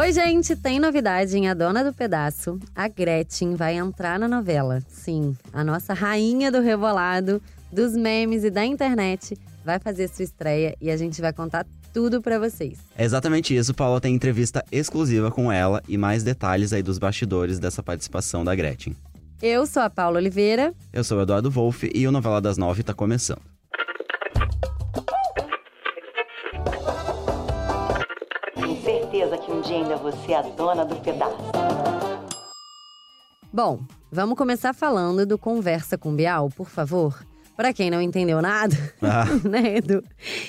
[0.00, 2.58] Oi, gente, tem novidade em A Dona do Pedaço.
[2.74, 4.80] A Gretchen vai entrar na novela.
[4.88, 7.38] Sim, a nossa rainha do rebolado,
[7.70, 12.22] dos memes e da internet vai fazer sua estreia e a gente vai contar tudo
[12.22, 12.78] para vocês.
[12.96, 17.58] É exatamente isso, Paula tem entrevista exclusiva com ela e mais detalhes aí dos bastidores
[17.58, 18.96] dessa participação da Gretchen.
[19.42, 20.72] Eu sou a Paula Oliveira.
[20.94, 23.49] Eu sou o Eduardo Wolff e o Novela das Nove tá começando.
[29.74, 31.36] Ainda você é a dona do pedaço.
[33.52, 37.24] Bom, vamos começar falando do Conversa com Bial, por favor.
[37.56, 39.24] Para quem não entendeu nada, Ah.
[39.48, 40.02] né, Edu?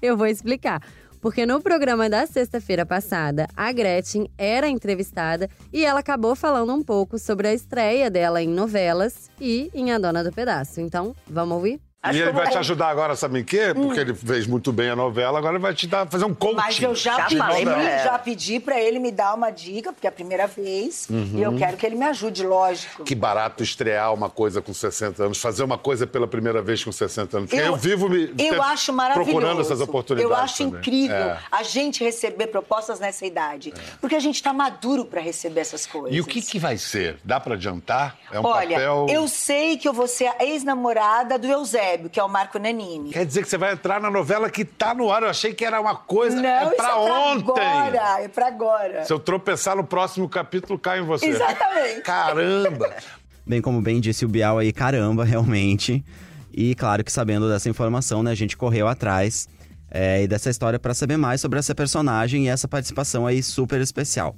[0.00, 0.80] Eu vou explicar.
[1.20, 6.82] Porque no programa da sexta-feira passada, a Gretchen era entrevistada e ela acabou falando um
[6.82, 10.80] pouco sobre a estreia dela em novelas e em A Dona do Pedaço.
[10.80, 11.80] Então, vamos ouvir?
[12.10, 13.72] E ele vai te ajudar agora, sabe em quê?
[13.74, 16.56] Porque ele fez muito bem a novela, agora ele vai te dar, fazer um coaching.
[16.56, 17.98] Mas eu já, novela.
[18.02, 21.06] já pedi pra ele me dar uma dica, porque é a primeira vez.
[21.10, 23.04] E eu quero que ele me ajude, lógico.
[23.04, 26.90] Que barato estrear uma coisa com 60 anos, fazer uma coisa pela primeira vez com
[26.90, 27.50] 60 anos.
[27.50, 29.30] Porque eu, vivo me Eu acho maravilhoso.
[29.30, 30.30] procurando essas oportunidades.
[30.30, 30.80] Eu acho também.
[30.80, 31.38] incrível É.
[31.50, 33.72] a gente receber propostas nessa idade.
[34.00, 36.16] Porque a gente tá maduro pra receber essas coisas.
[36.16, 37.18] E o que, que vai ser?
[37.24, 38.16] Dá pra adiantar?
[38.32, 39.06] É um Olha, papel.
[39.08, 43.10] eu sei que eu vou ser a ex-namorada do Eusébio, que é o Marco Nanini.
[43.10, 45.22] Quer dizer que você vai entrar na novela que tá no ar.
[45.22, 46.40] Eu achei que era uma coisa.
[46.40, 47.62] Não, é isso pra é pra ontem.
[47.62, 48.22] agora.
[48.22, 49.04] É pra agora.
[49.04, 51.26] Se eu tropeçar no próximo capítulo, cai em você.
[51.26, 52.02] Exatamente.
[52.02, 52.94] Caramba!
[53.44, 56.04] Bem como bem disse o Bial aí, caramba, realmente.
[56.52, 59.48] E claro que sabendo dessa informação, né, a gente correu atrás
[59.90, 63.80] é, e dessa história para saber mais sobre essa personagem e essa participação aí super
[63.80, 64.36] especial.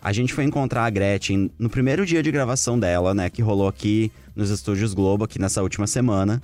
[0.00, 3.66] A gente foi encontrar a Gretchen no primeiro dia de gravação dela, né, que rolou
[3.66, 6.40] aqui nos estúdios Globo, aqui nessa última semana.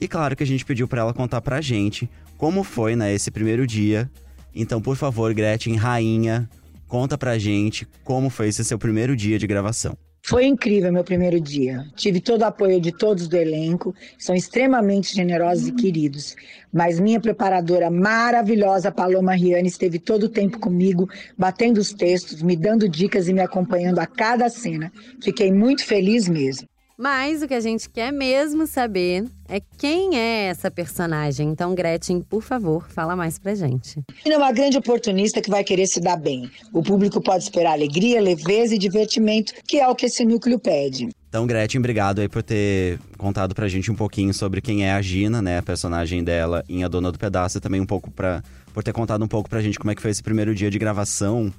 [0.00, 3.30] E claro que a gente pediu para ela contar pra gente como foi, né, esse
[3.30, 4.10] primeiro dia.
[4.54, 6.48] Então, por favor, Gretchen, rainha,
[6.86, 9.96] conta pra gente como foi esse seu primeiro dia de gravação.
[10.28, 11.86] Foi incrível meu primeiro dia.
[11.94, 16.34] Tive todo o apoio de todos do elenco, são extremamente generosos e queridos.
[16.72, 22.56] Mas minha preparadora maravilhosa, Paloma Riane, esteve todo o tempo comigo, batendo os textos, me
[22.56, 24.90] dando dicas e me acompanhando a cada cena.
[25.22, 26.66] Fiquei muito feliz mesmo.
[26.98, 31.50] Mas o que a gente quer mesmo saber é quem é essa personagem.
[31.50, 34.00] Então, Gretchen, por favor, fala mais pra gente.
[34.24, 36.50] E é uma grande oportunista que vai querer se dar bem.
[36.72, 41.10] O público pode esperar alegria, leveza e divertimento, que é o que esse núcleo pede.
[41.28, 45.02] Então, Gretchen, obrigado aí por ter contado pra gente um pouquinho sobre quem é a
[45.02, 45.58] Gina, né?
[45.58, 48.42] A personagem dela em A Dona do Pedaço e também um pouco pra,
[48.72, 50.78] por ter contado um pouco pra gente como é que foi esse primeiro dia de
[50.78, 51.52] gravação.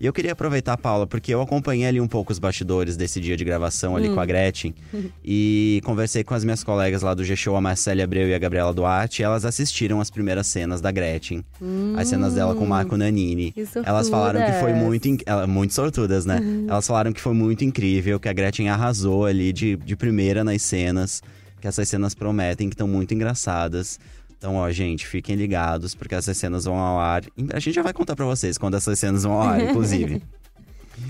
[0.00, 3.36] E eu queria aproveitar, Paula, porque eu acompanhei ali um pouco os bastidores desse dia
[3.36, 4.74] de gravação ali com a Gretchen.
[5.24, 8.74] e conversei com as minhas colegas lá do G-Show, a Marcélia Abreu e a Gabriela
[8.74, 9.22] Duarte.
[9.22, 11.44] E elas assistiram as primeiras cenas da Gretchen.
[11.96, 13.52] As cenas dela com o Marco Nanini.
[13.86, 15.18] Elas falaram que foi muito in-
[15.48, 16.40] muito sortudas, né?
[16.68, 20.60] Elas falaram que foi muito incrível, que a Gretchen arrasou ali de, de primeira nas
[20.62, 21.22] cenas,
[21.60, 23.98] que essas cenas prometem que estão muito engraçadas.
[24.44, 27.22] Então, ó, gente, fiquem ligados, porque essas cenas vão ao ar.
[27.54, 30.22] A gente já vai contar pra vocês quando essas cenas vão ao ar, inclusive.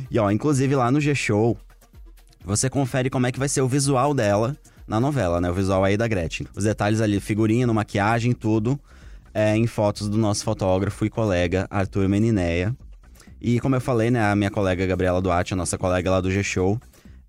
[0.09, 1.59] e ó, inclusive lá no G-Show,
[2.45, 4.57] você confere como é que vai ser o visual dela
[4.87, 5.51] na novela, né?
[5.51, 6.47] O visual aí da Gretchen.
[6.55, 8.79] Os detalhes ali, figurino, maquiagem, tudo,
[9.35, 12.73] é, em fotos do nosso fotógrafo e colega Arthur Menineia.
[13.41, 16.31] E como eu falei, né, a minha colega Gabriela Duarte, a nossa colega lá do
[16.31, 16.79] G-Show,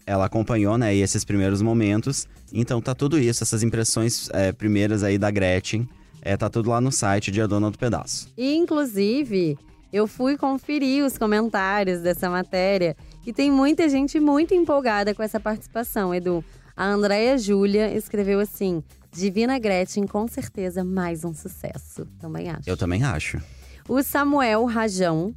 [0.06, 2.28] ela acompanhou, né, esses primeiros momentos.
[2.54, 5.88] Então tá tudo isso, essas impressões é, primeiras aí da Gretchen,
[6.22, 8.30] é, tá tudo lá no site de A Dona do Pedaço.
[8.38, 9.58] E, inclusive,
[9.94, 12.96] eu fui conferir os comentários dessa matéria
[13.26, 16.44] e tem muita gente muito empolgada com essa participação, Edu.
[16.76, 22.06] A Andréia Júlia escreveu assim: Divina Gretchen, com certeza mais um sucesso.
[22.20, 22.70] Também acho.
[22.70, 23.42] Eu também acho.
[23.88, 25.34] O Samuel Rajão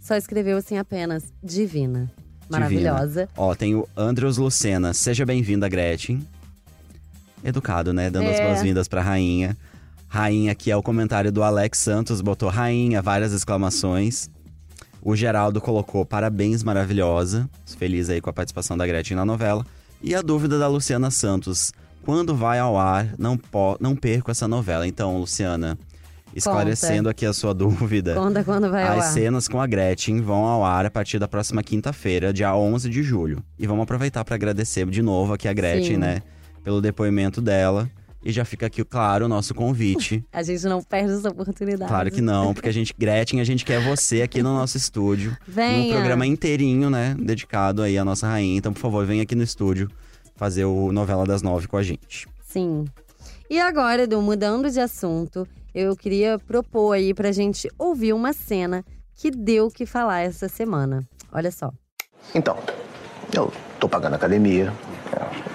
[0.00, 2.10] só escreveu assim apenas: Divina.
[2.48, 3.20] Maravilhosa.
[3.26, 3.28] Divina.
[3.36, 4.92] Ó, tem o Andrews Lucena.
[4.92, 6.26] Seja bem-vinda, Gretchen.
[7.44, 8.10] Educado, né?
[8.10, 8.46] Dando as É.
[8.46, 9.56] boas-vindas pra rainha.
[10.08, 14.28] Rainha, que é o comentário do Alex Santos, botou rainha, várias exclamações.
[15.00, 17.48] O Geraldo colocou parabéns, maravilhosa.
[17.78, 19.66] Feliz aí com a participação da Gretchen na novela.
[20.02, 21.72] E a dúvida da Luciana Santos.
[22.04, 24.86] Quando vai ao ar, não, po não perco essa novela.
[24.86, 25.78] Então, Luciana,
[26.34, 28.14] esclarecendo aqui a sua dúvida.
[28.14, 31.28] Conta quando vai ao As cenas com a Gretchen vão ao ar a partir da
[31.28, 33.42] próxima quinta-feira, dia 11 de julho.
[33.58, 35.96] E vamos aproveitar para agradecer de novo aqui a Gretchen, Sim.
[35.98, 36.22] né?
[36.62, 37.88] Pelo depoimento dela.
[38.24, 40.24] E já fica aqui, claro, o nosso convite.
[40.32, 41.88] A gente não perde essa oportunidade.
[41.88, 45.36] Claro que não, porque a gente, Gretchen, a gente quer você aqui no nosso estúdio.
[45.46, 45.78] Venha.
[45.78, 47.16] Num programa inteirinho, né?
[47.18, 48.56] Dedicado aí à nossa rainha.
[48.56, 49.88] Então, por favor, venha aqui no estúdio
[50.36, 52.28] fazer o Novela das Nove com a gente.
[52.46, 52.84] Sim.
[53.48, 58.84] E agora, Edu, mudando de assunto, eu queria propor aí pra gente ouvir uma cena
[59.14, 61.02] que deu que falar essa semana.
[61.32, 61.70] Olha só.
[62.34, 62.56] Então,
[63.34, 64.72] eu tô pagando academia,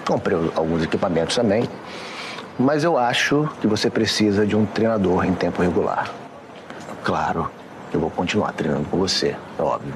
[0.05, 1.67] comprei alguns equipamentos também,
[2.57, 6.11] mas eu acho que você precisa de um treinador em tempo regular.
[7.03, 7.49] Claro,
[7.93, 9.95] eu vou continuar treinando com você, é óbvio.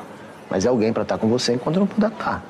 [0.50, 2.44] Mas é alguém para estar com você enquanto não puder estar.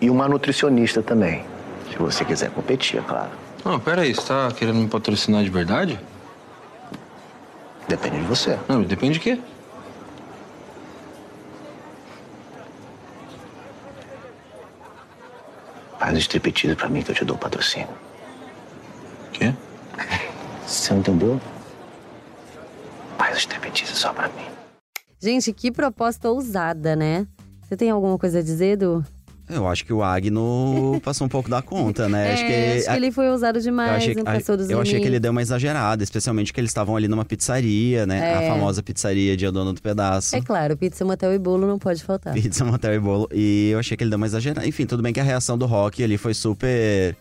[0.00, 1.44] E uma nutricionista também,
[1.90, 3.30] se você quiser competir, é claro.
[3.64, 6.00] Não, peraí, você tá querendo me patrocinar de verdade?
[7.88, 8.58] Depende de você.
[8.68, 9.40] Não, depende de quê?
[15.98, 17.88] Faz um striptease pra mim que eu te dou o patrocínio.
[19.32, 19.54] Quê?
[20.66, 21.40] Você não entendeu?
[23.16, 24.46] Faz um striptease só pra mim.
[25.20, 27.28] Gente, que proposta ousada, né?
[27.62, 29.04] Você tem alguma coisa a dizer, Edu?
[29.54, 32.30] Eu acho que o Agno passou um pouco da conta, né?
[32.30, 34.80] É, acho que, acho que ele foi ousado eu demais, achei, não passou dos eu
[34.80, 38.18] achei que ele deu uma exagerada, especialmente que eles estavam ali numa pizzaria, né?
[38.18, 38.34] É.
[38.48, 40.34] A famosa pizzaria de A Dona do Pedaço.
[40.36, 42.32] É claro, pizza, motel e bolo não pode faltar.
[42.34, 43.28] Pizza, motel e bolo.
[43.32, 44.66] E eu achei que ele deu uma exagerada.
[44.66, 47.16] Enfim, tudo bem que a reação do Rock ali foi super.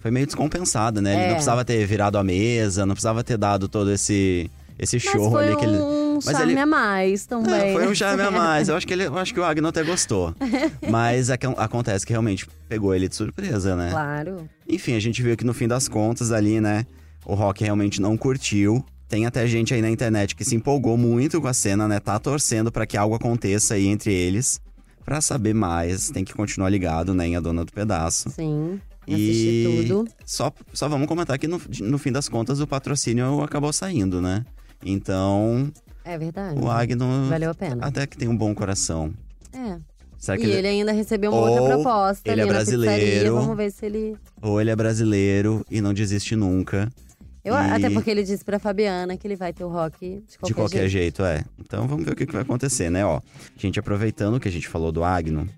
[0.00, 1.12] Foi meio descompensada, né?
[1.12, 1.26] Ele É.
[1.26, 4.48] não precisava ter virado a mesa, não precisava ter dado todo esse,
[4.78, 5.76] esse Mas show ali que ele.
[5.78, 7.70] um charme a mais também.
[7.70, 8.68] É, foi um charme a mais.
[8.68, 10.34] Eu acho que, ele, eu acho que o Agno até gostou.
[10.88, 13.90] Mas é que acontece que realmente pegou ele de surpresa, né?
[13.90, 14.48] Claro.
[14.68, 16.86] Enfim, a gente viu que no fim das contas ali, né?
[17.24, 18.84] O Rock realmente não curtiu.
[19.08, 21.98] Tem até gente aí na internet que se empolgou muito com a cena, né?
[21.98, 24.60] Tá torcendo pra que algo aconteça aí entre eles.
[25.04, 27.26] Pra saber mais, tem que continuar ligado, né?
[27.26, 28.28] Em A Dona do Pedaço.
[28.30, 28.78] Sim.
[29.06, 30.08] E Assisti tudo.
[30.26, 34.44] Só, só vamos comentar que no, no fim das contas o patrocínio acabou saindo, né?
[34.84, 35.72] Então,
[36.04, 36.58] É verdade.
[36.60, 37.84] o Agno Valeu a pena.
[37.86, 39.12] até que tem um bom coração.
[39.52, 39.76] É.
[40.16, 43.34] Será E que ele ainda recebeu uma Ou outra proposta ele é brasileiro.
[43.36, 44.16] Vamos ver se ele.
[44.42, 46.88] Ou ele é brasileiro e não desiste nunca.
[47.44, 49.98] Eu, E- Até porque ele disse pra Fabiana que ele vai ter o rock
[50.28, 51.22] de qualquer, de qualquer jeito.
[51.22, 51.24] jeito.
[51.24, 51.44] é.
[51.58, 53.04] Então vamos ver o que, que vai acontecer, né?
[53.06, 53.20] Ó,
[53.56, 55.48] gente, aproveitando que a gente falou do Agno,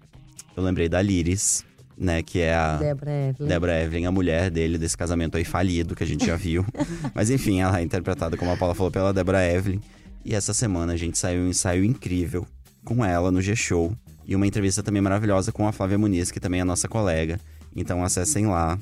[0.56, 1.64] eu lembrei da Liris,
[2.00, 2.22] né?
[2.22, 3.48] Que é a Débora Evelyn.
[3.48, 6.64] Débora Evelyn, a mulher dele, desse casamento aí falido que a gente já viu.
[7.14, 9.80] Mas enfim, ela é interpretada, como a Paula falou, pela Débora Evelyn.
[10.24, 12.46] E essa semana a gente saiu um ensaio incrível
[12.84, 13.94] com ela no G-Show.
[14.26, 17.38] E uma entrevista também maravilhosa com a Flávia Muniz, que também é nossa colega.
[17.76, 18.78] Então acessem lá,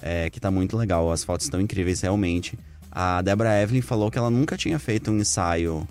[0.00, 1.12] é, que tá muito legal.
[1.12, 2.58] As fotos estão incríveis, realmente.
[2.90, 5.86] A Débora Evelyn falou que ela nunca tinha feito um ensaio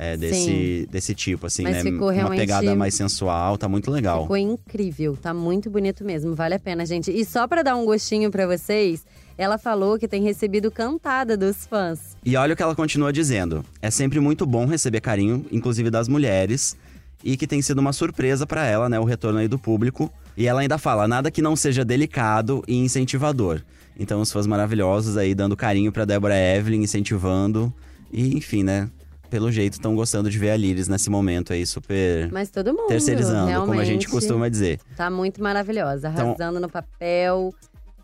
[0.00, 1.90] é, desse, desse tipo, assim, Mas né?
[1.90, 4.22] ficou Uma pegada mais sensual, tá muito legal.
[4.22, 7.10] Ficou incrível, tá muito bonito mesmo, vale a pena, gente.
[7.10, 9.04] E só pra dar um gostinho pra vocês,
[9.36, 12.16] ela falou que tem recebido cantada dos fãs.
[12.24, 13.62] E olha o que ela continua dizendo.
[13.82, 16.74] É sempre muito bom receber carinho, inclusive das mulheres,
[17.22, 20.10] e que tem sido uma surpresa pra ela, né, o retorno aí do público.
[20.34, 23.60] E ela ainda fala nada que não seja delicado e incentivador.
[23.98, 27.70] Então os fãs maravilhosos aí dando carinho pra Débora Evelyn, incentivando
[28.10, 28.88] e enfim, né,
[29.30, 32.88] pelo jeito estão gostando de ver a Liris nesse momento aí super Mas todo mundo,
[32.88, 34.80] terceirizando, realmente, como a gente costuma dizer.
[34.96, 37.54] Tá muito maravilhosa, Então- arrasando no papel.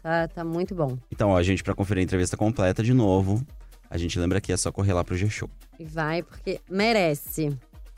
[0.03, 0.97] Tá, tá muito bom.
[1.11, 3.45] Então, ó, gente, pra conferir a entrevista completa de novo,
[3.91, 5.51] a gente lembra que é só correr lá pro G-Show.
[5.81, 7.51] E vai, porque merece.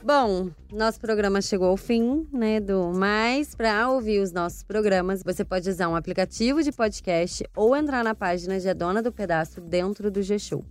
[0.03, 5.45] Bom, nosso programa chegou ao fim, né, do Mas para ouvir os nossos programas, você
[5.45, 9.61] pode usar um aplicativo de podcast ou entrar na página de A Dona do Pedaço
[9.61, 10.65] dentro do G-Show.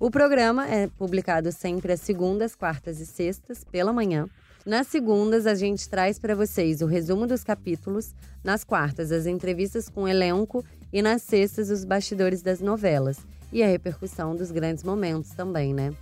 [0.00, 4.28] O programa é publicado sempre às segundas, quartas e sextas, pela manhã.
[4.64, 8.14] Nas segundas, a gente traz para vocês o resumo dos capítulos.
[8.44, 10.64] Nas quartas, as entrevistas com o elenco.
[10.92, 13.18] E nas sextas, os bastidores das novelas.
[13.52, 15.92] E a repercussão dos grandes momentos também, né?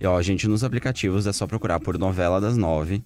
[0.00, 3.04] E ó, gente, nos aplicativos é só procurar por Novela das Nove.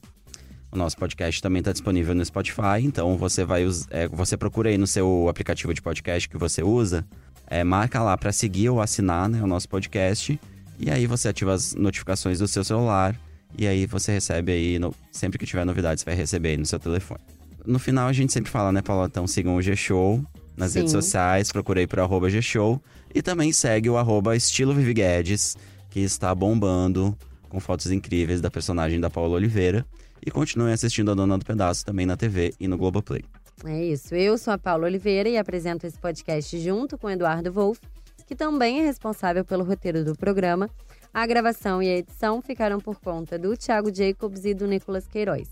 [0.71, 4.79] O nosso podcast também está disponível no Spotify, então você vai é, você procura aí
[4.79, 7.05] no seu aplicativo de podcast que você usa,
[7.53, 10.39] é, marca lá para seguir ou assinar né, o nosso podcast
[10.79, 13.15] e aí você ativa as notificações do seu celular
[13.59, 16.65] e aí você recebe aí no- sempre que tiver novidades você vai receber aí no
[16.67, 17.21] seu telefone.
[17.67, 19.07] No final a gente sempre fala, né, Paula?
[19.07, 20.25] Então sigam o G-Show
[20.57, 20.79] nas Sim.
[20.81, 22.81] redes sociais, procurei por arroba G-Show
[23.15, 25.55] e também segue o arroba estilo Vivi Guedes,
[25.91, 27.17] que está bombando
[27.51, 29.85] com fotos incríveis da personagem da Paula Oliveira.
[30.25, 33.23] E continuem assistindo a Dona do Pedaço também na TV e no Globoplay.
[33.64, 34.14] É isso.
[34.14, 37.81] Eu sou a Paula Oliveira e apresento esse podcast junto com o Eduardo Wolff,
[38.26, 40.69] que também é responsável pelo roteiro do programa.
[41.14, 45.49] A gravação e a edição ficaram por conta do Thiago Jacobs e do Nicolas Queiroz.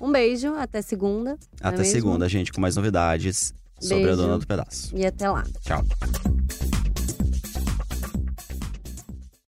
[0.00, 1.32] Um beijo, até segunda.
[1.32, 1.92] é Até mesmo?
[1.92, 4.22] segunda, gente, com mais novidades sobre a Beijo.
[4.22, 4.96] Dona do Pedaço.
[4.96, 5.44] E até lá.
[5.60, 5.84] Tchau.